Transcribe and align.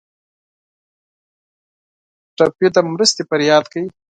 ټپي 2.37 2.67
د 2.75 2.77
مرستې 2.91 3.21
فریاد 3.29 3.65
کوي. 3.71 3.89